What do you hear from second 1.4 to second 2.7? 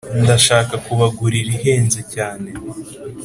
ihenze cyane